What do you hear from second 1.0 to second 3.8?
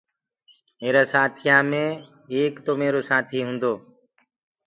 سآٿيآ مي ايڪ تو ميرو سآٿيٚ هونٚدو